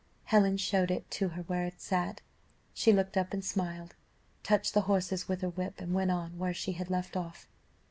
Helen 0.23 0.57
showed 0.57 0.89
it 0.89 1.11
to 1.11 1.27
her 1.27 1.43
where 1.43 1.63
it 1.65 1.79
sat: 1.79 2.21
she 2.73 2.91
looked 2.91 3.15
up 3.17 3.33
and 3.33 3.45
smiled, 3.45 3.93
touched 4.41 4.73
the 4.73 4.81
horses 4.89 5.27
with 5.27 5.41
her 5.41 5.49
whip, 5.49 5.79
and 5.79 5.93
went 5.93 6.09
on 6.09 6.39
where 6.39 6.55
she 6.55 6.71
had 6.71 6.89
left 6.89 7.15
off. 7.15 7.47